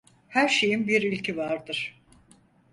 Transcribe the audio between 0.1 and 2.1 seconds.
Her şeyin bir ilki vardır.